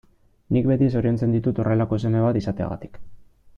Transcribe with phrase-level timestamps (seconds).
[0.55, 3.01] Nik beti zoriontzen ditut horrelako seme bat izateagatik.